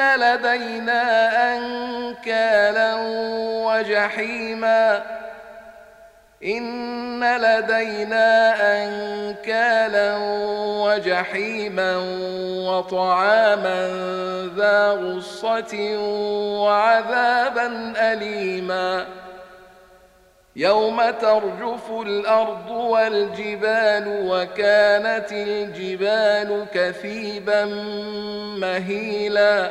[0.00, 1.02] لدينا
[1.56, 2.94] أنكالا
[3.66, 5.02] وجحيما
[6.44, 10.16] إن لدينا أنكالا
[10.84, 11.96] وجحيما
[12.68, 13.88] وطعاما
[14.56, 15.96] ذا غصة
[16.60, 19.06] وعذابا أليماً
[20.56, 27.64] يوم ترجف الأرض والجبال وكانت الجبال كثيبا
[28.60, 29.70] مهيلا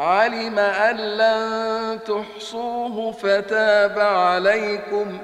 [0.00, 5.18] علم ان لن تحصوه فتاب عليكم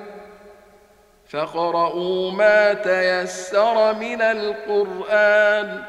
[1.28, 5.82] فاقرؤوا ما تيسر من القران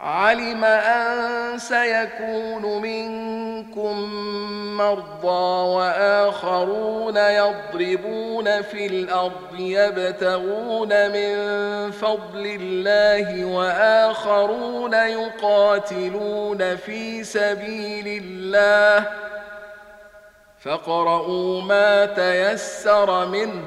[0.00, 3.41] علم ان سيكون منكم
[4.76, 11.34] مرضى وآخرون يضربون في الأرض يبتغون من
[11.90, 19.06] فضل الله وآخرون يقاتلون في سبيل الله
[20.58, 23.66] فاقرؤوا ما تيسر منه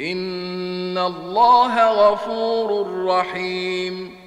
[0.00, 4.25] ان الله غفور رحيم